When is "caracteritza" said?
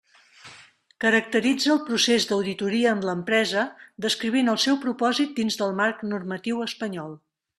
1.03-1.69